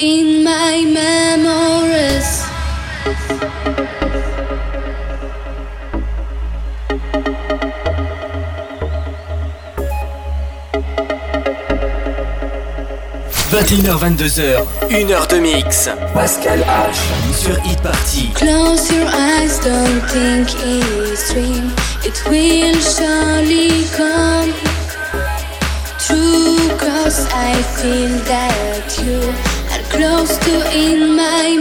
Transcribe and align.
in 0.00 0.42
my 0.42 0.82
memories. 0.86 2.44
«21h-22h, 13.50 14.64
1 14.90 15.10
heure 15.10 15.26
de 15.26 15.36
mix. 15.36 15.90
Pascal 16.14 16.60
H. 16.60 16.96
sur 17.34 17.56
Hit 17.64 17.80
Party. 17.82 18.30
Close 18.34 18.90
your 18.90 19.06
eyes, 19.06 19.58
don't 19.60 20.02
think 20.08 20.48
it's 20.64 21.32
dream. 21.32 21.72
It 22.04 22.22
will 22.30 22.80
surely 22.80 23.84
come 23.96 24.52
true. 25.98 26.68
Cause 26.78 27.26
I 27.34 27.60
feel 27.76 28.08
that 28.24 28.98
you 29.04 29.59
close 29.90 30.38
to 30.38 30.54
in 30.72 31.16
my 31.16 31.56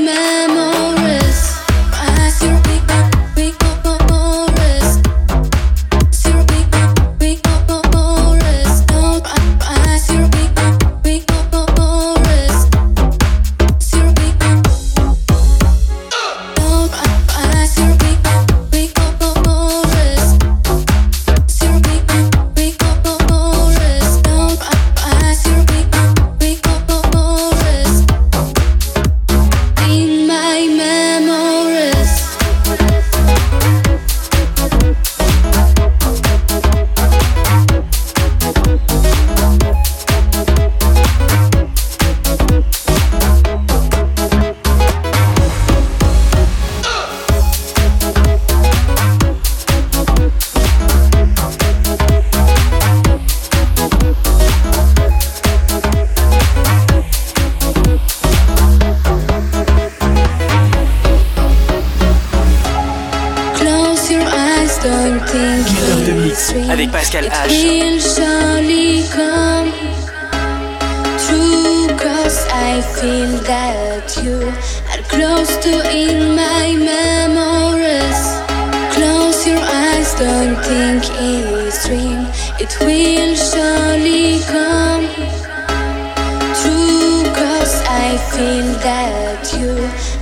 feel 88.39 88.73
that 88.81 89.43
you 89.59 89.71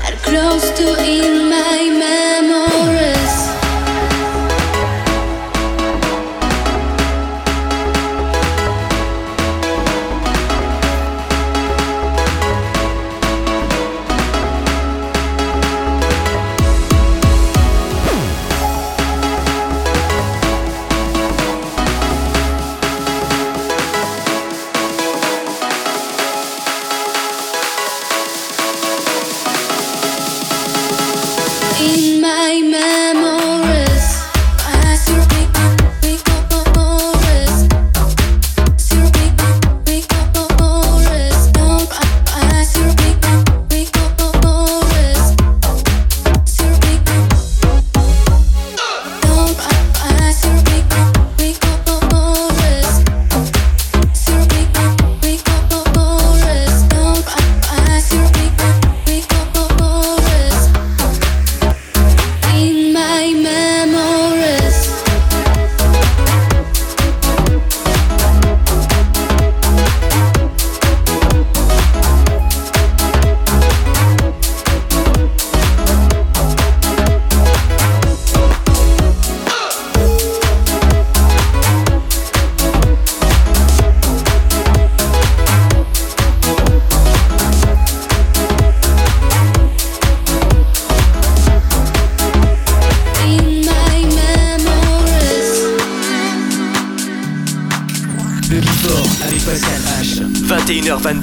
are 0.05 0.17
close 0.27 0.71
to 0.77 0.87
in 1.03 1.36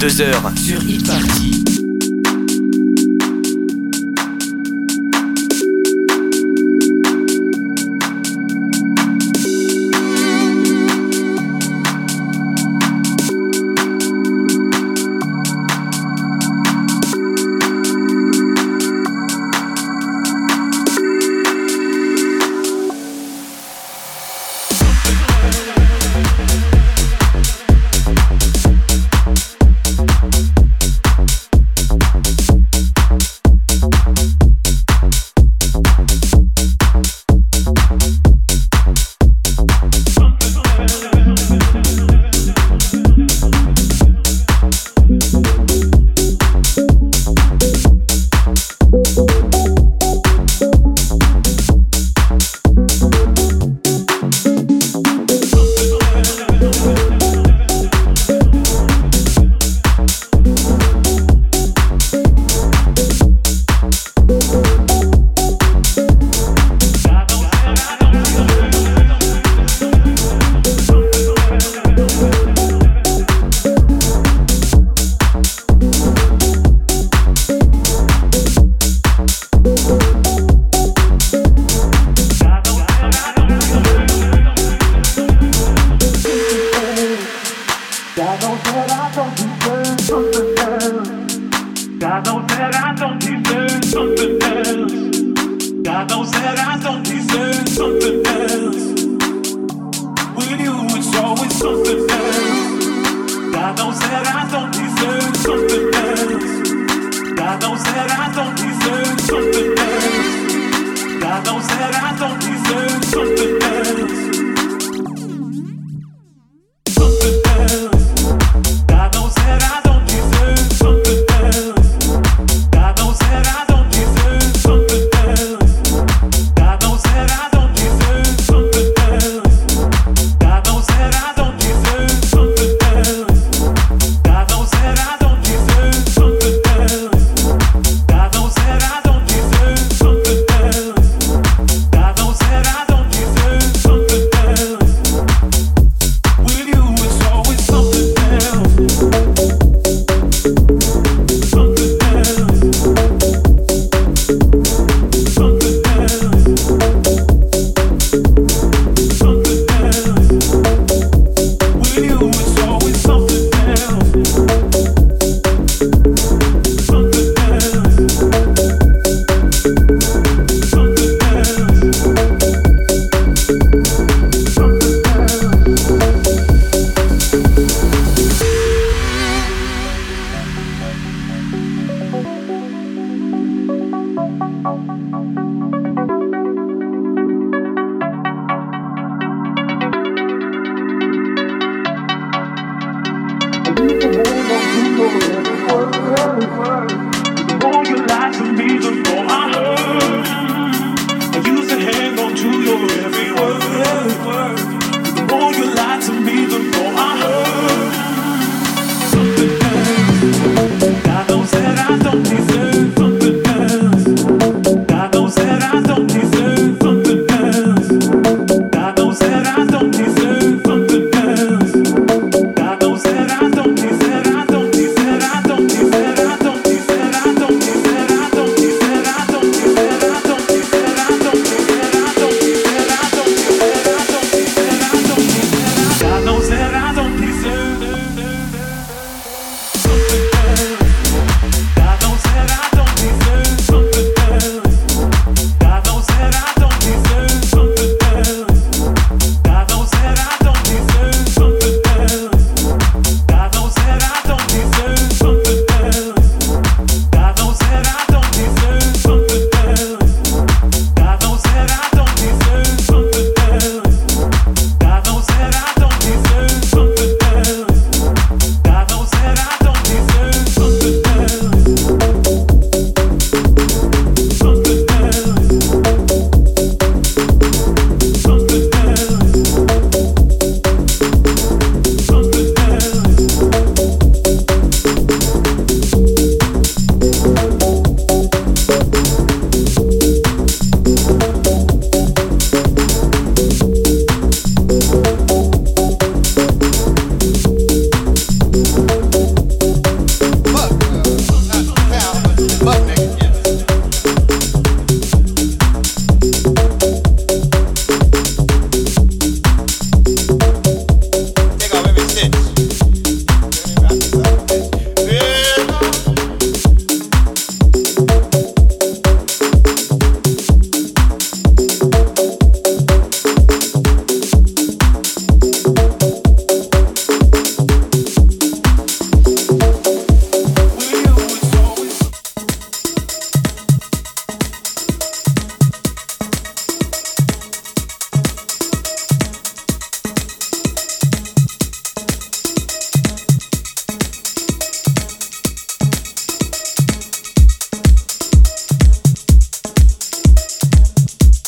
22h 0.05 0.55
sur 0.55 0.81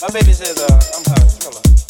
My 0.08 0.22
baby 0.22 0.32
says, 0.32 0.58
uh, 0.58 0.82
I'm 0.96 1.04
her. 1.04 1.28
Hello. 1.44 1.87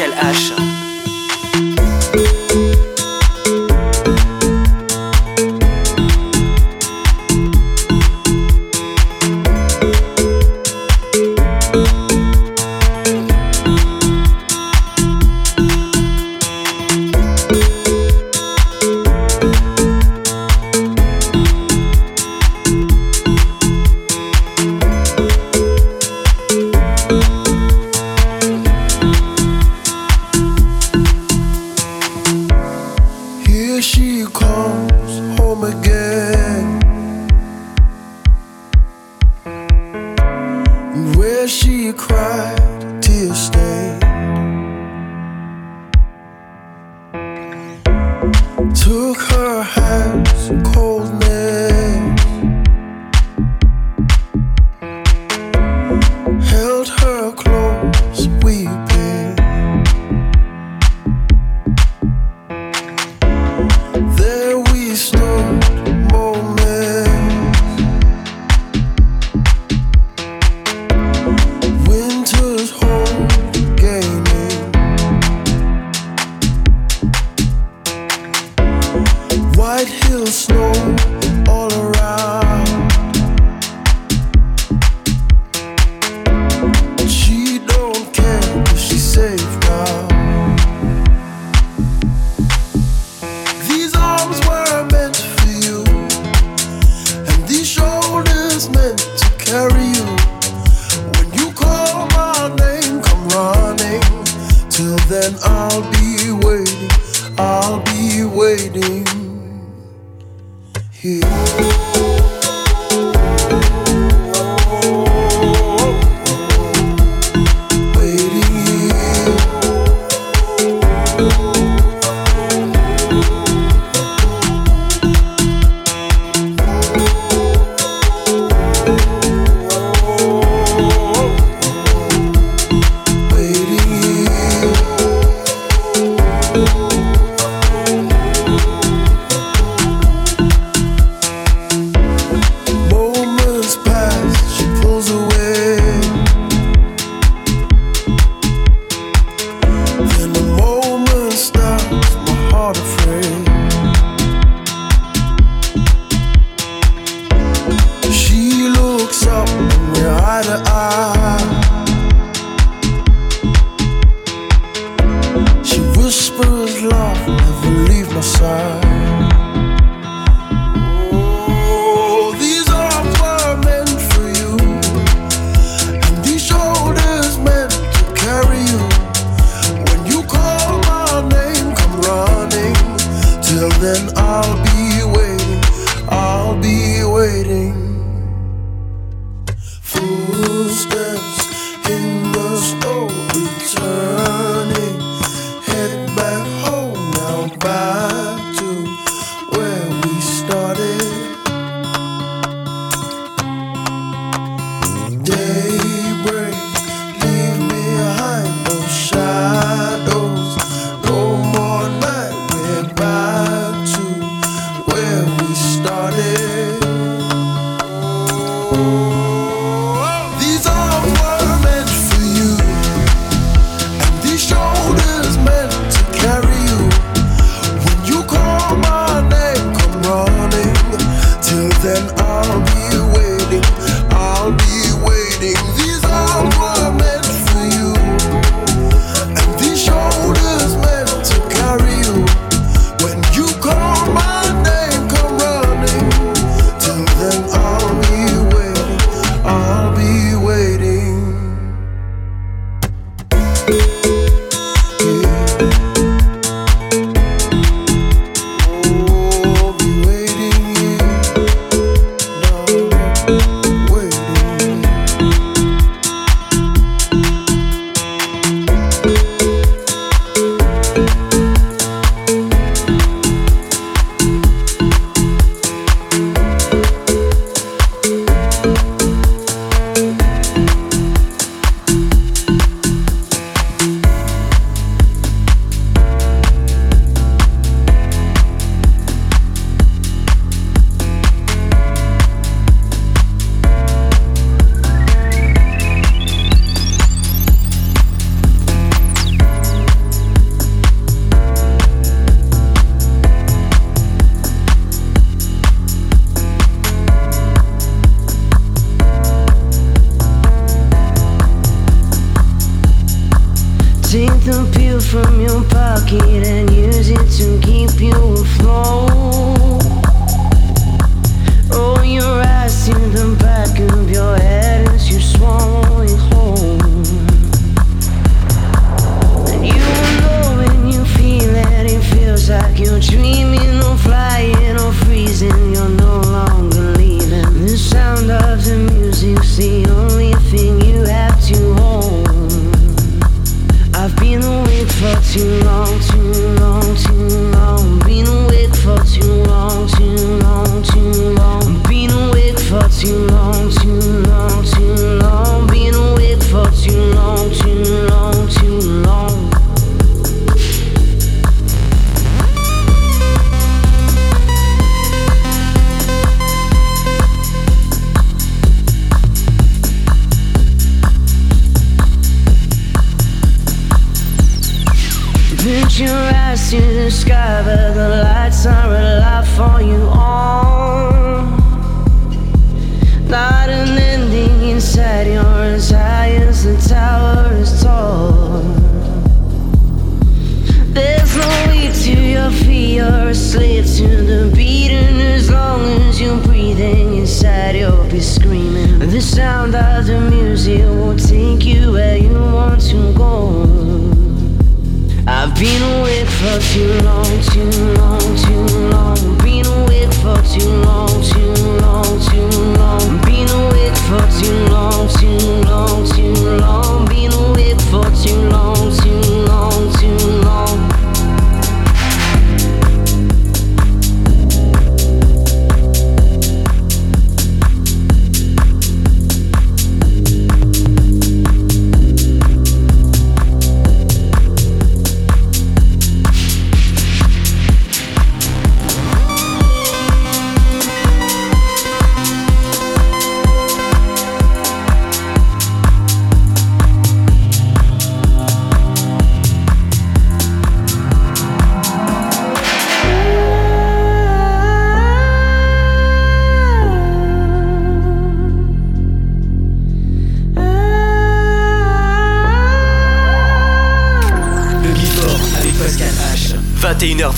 Footsteps 0.00 0.38
in 0.38 0.39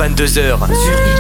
22h 0.03 1.12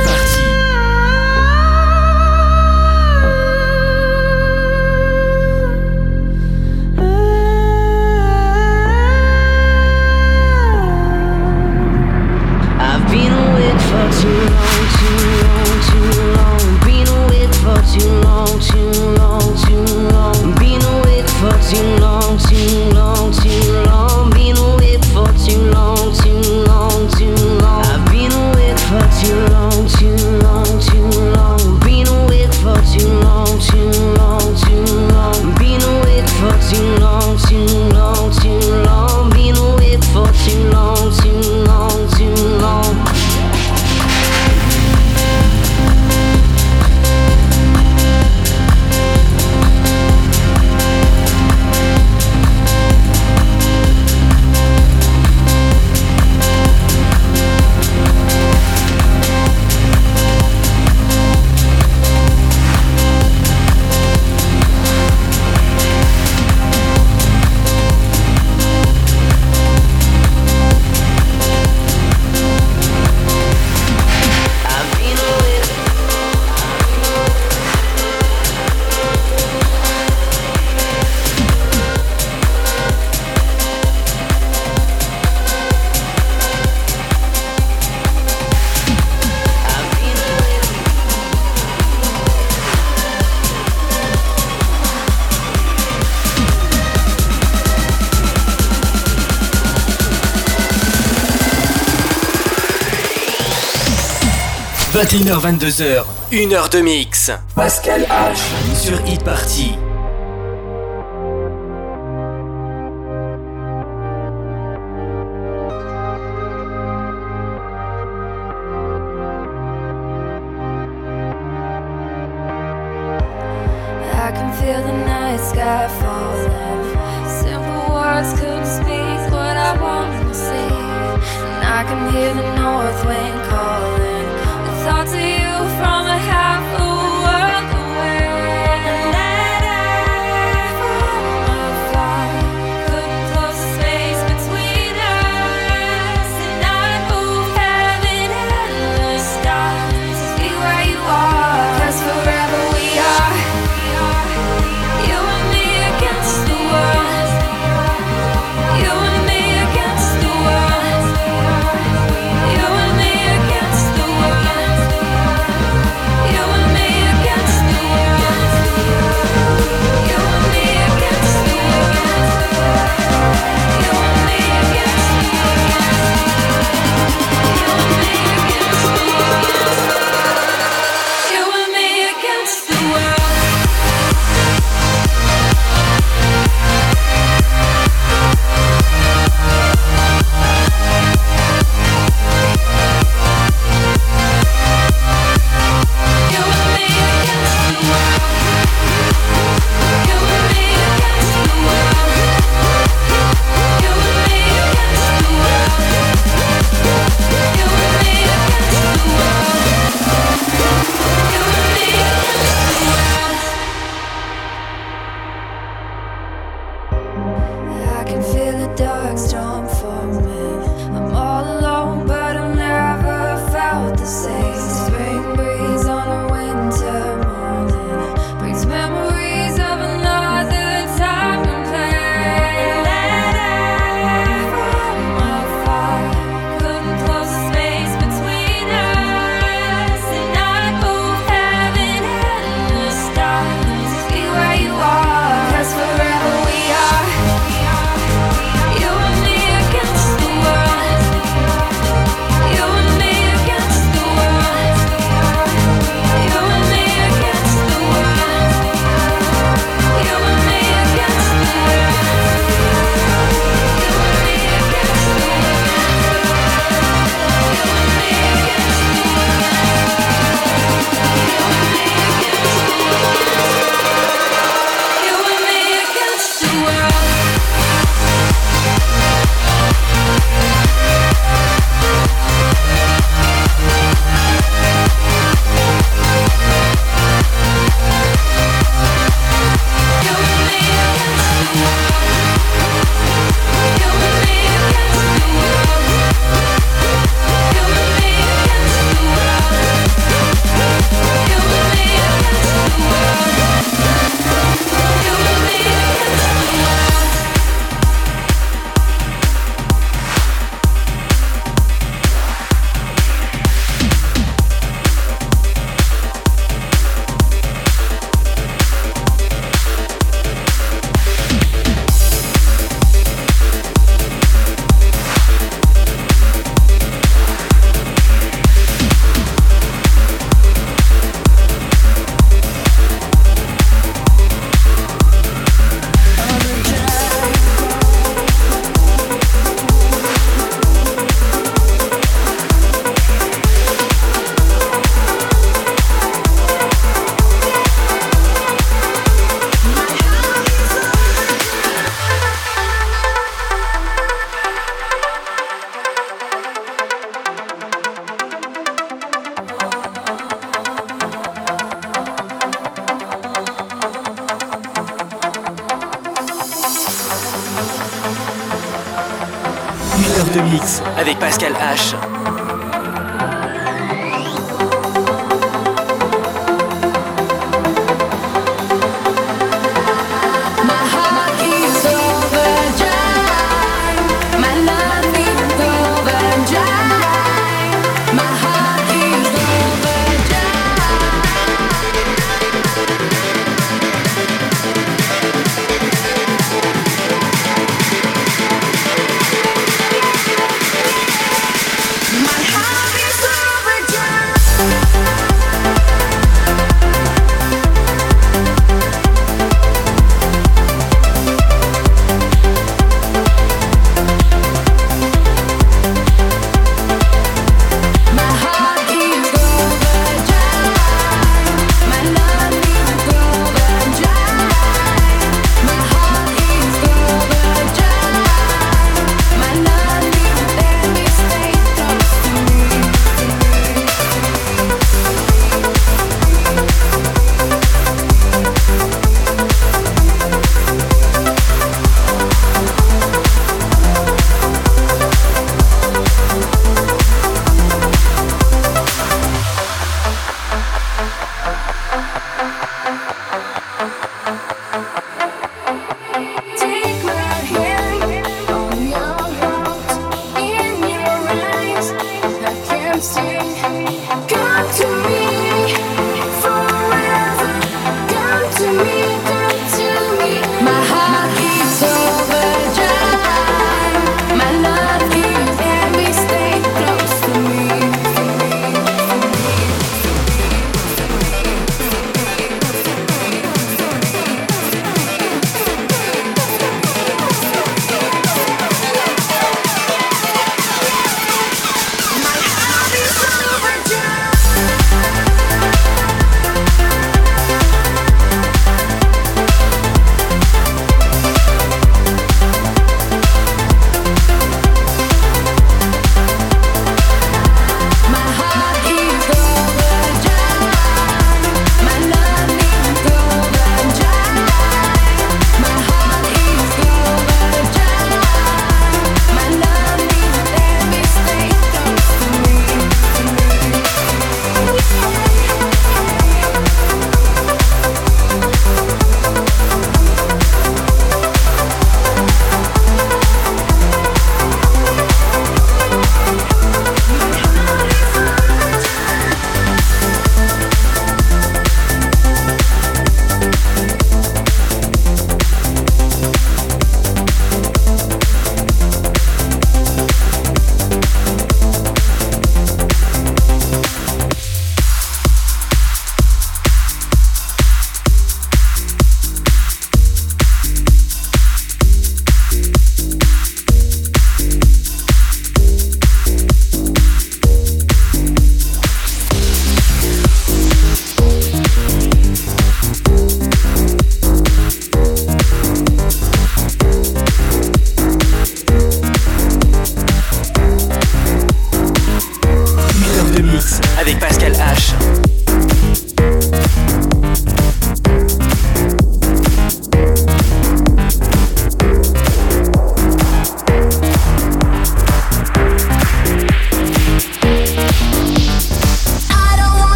21h22h, 105.12 106.06
1h 106.32 106.70
de 106.70 106.80
mix. 106.80 107.30
Pascal 107.54 108.06
H. 108.08 108.38
Sur 108.74 108.96
e 109.00 109.22
Party. 109.22 109.91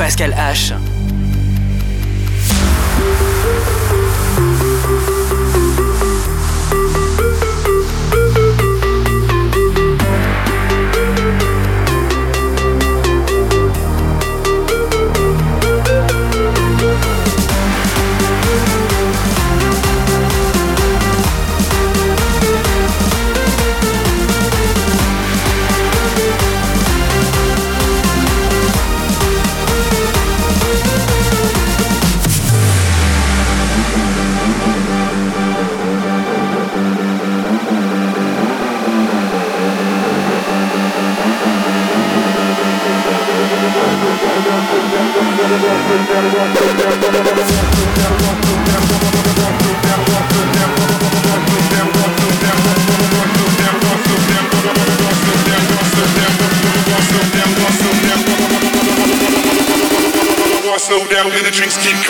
Pascal 0.00 0.32
H. 0.32 0.79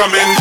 coming. 0.00 0.39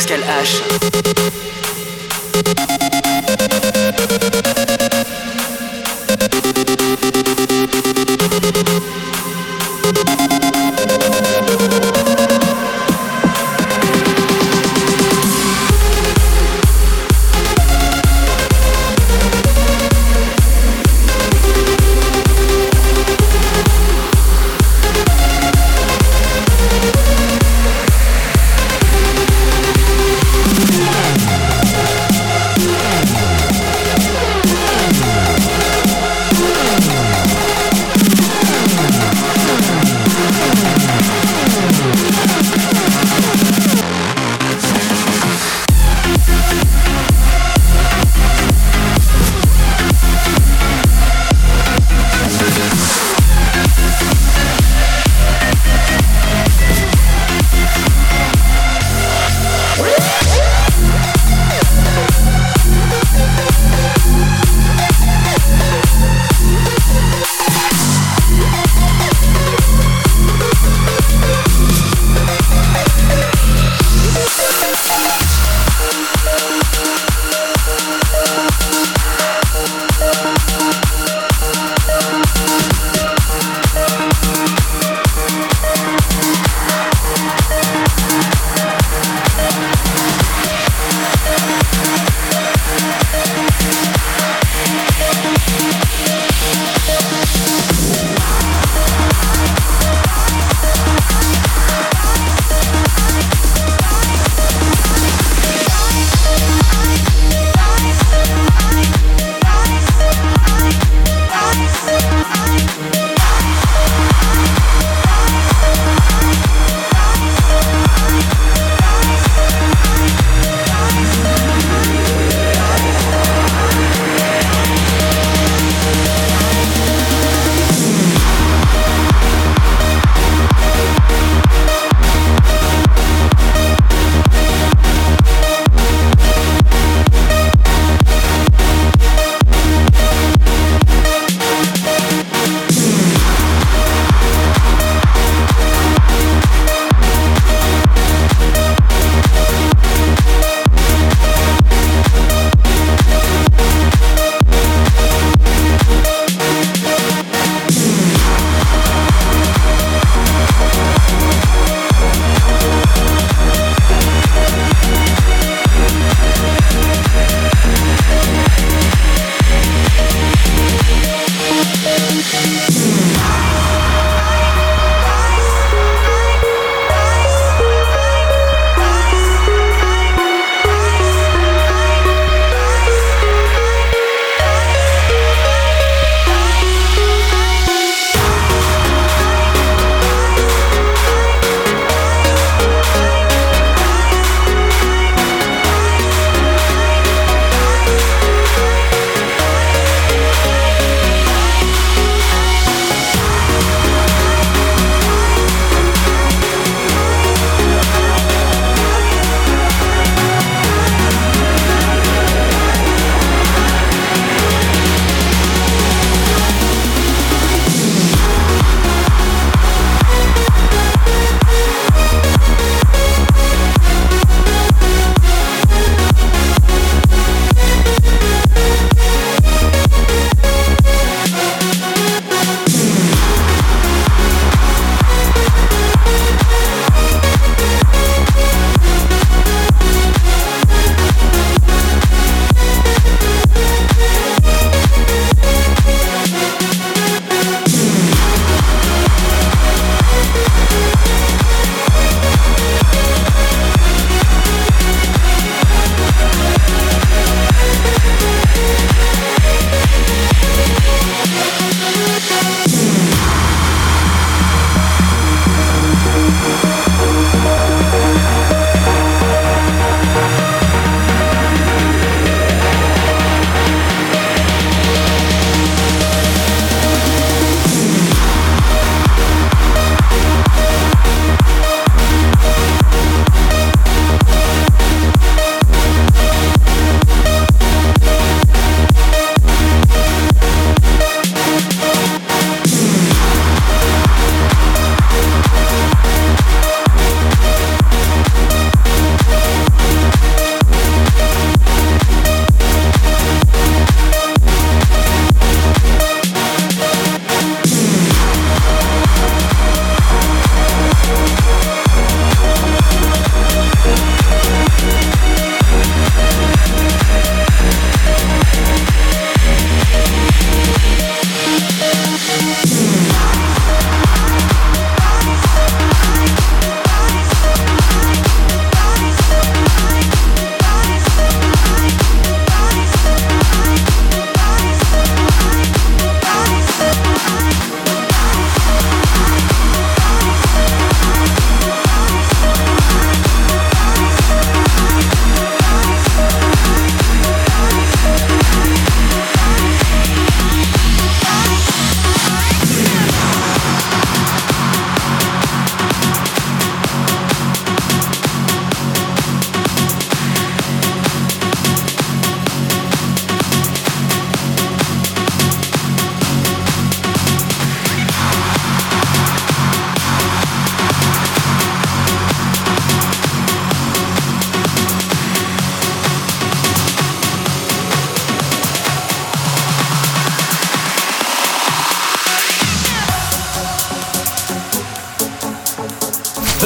Pascal 0.00 0.22
H. 0.22 0.59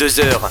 22h. 0.00 0.49